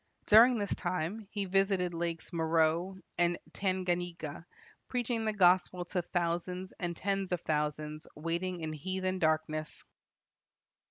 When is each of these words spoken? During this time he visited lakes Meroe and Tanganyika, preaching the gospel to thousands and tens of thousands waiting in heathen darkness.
During 0.25 0.57
this 0.57 0.73
time 0.73 1.27
he 1.29 1.45
visited 1.45 1.93
lakes 1.93 2.33
Meroe 2.33 2.97
and 3.19 3.37
Tanganyika, 3.53 4.47
preaching 4.87 5.25
the 5.25 5.31
gospel 5.31 5.85
to 5.85 6.01
thousands 6.01 6.73
and 6.79 6.97
tens 6.97 7.31
of 7.31 7.41
thousands 7.41 8.07
waiting 8.15 8.61
in 8.61 8.73
heathen 8.73 9.19
darkness. 9.19 9.83